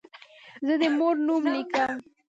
[0.65, 1.93] زه د مور نوم لیکم.